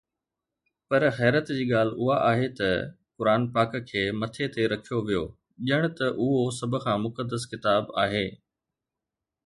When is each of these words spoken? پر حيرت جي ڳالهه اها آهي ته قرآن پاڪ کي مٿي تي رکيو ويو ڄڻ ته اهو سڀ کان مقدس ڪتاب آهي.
پر 0.91 1.01
حيرت 1.17 1.51
جي 1.57 1.65
ڳالهه 1.71 2.05
اها 2.05 2.15
آهي 2.29 2.47
ته 2.61 2.69
قرآن 3.19 3.41
پاڪ 3.59 3.71
کي 3.91 4.03
مٿي 4.23 4.45
تي 4.55 4.63
رکيو 4.73 4.97
ويو 5.05 5.23
ڄڻ 5.69 5.81
ته 5.97 6.05
اهو 6.19 6.41
سڀ 6.59 6.73
کان 6.87 6.97
مقدس 7.07 7.43
ڪتاب 7.53 7.83
آهي. 8.07 8.27